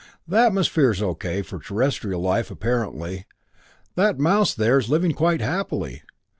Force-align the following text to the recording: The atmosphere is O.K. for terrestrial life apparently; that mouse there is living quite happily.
The 0.27 0.37
atmosphere 0.39 0.89
is 0.89 1.01
O.K. 1.03 1.43
for 1.43 1.59
terrestrial 1.59 2.19
life 2.23 2.49
apparently; 2.49 3.27
that 3.93 4.17
mouse 4.17 4.55
there 4.55 4.79
is 4.79 4.89
living 4.89 5.11
quite 5.13 5.41
happily. 5.41 6.01